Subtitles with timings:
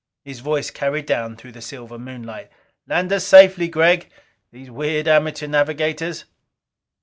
[0.23, 2.49] His voice carried down through the silver moonlight:
[2.87, 4.09] "Land us safely, Gregg.
[4.51, 6.25] These weird amateur navigators!"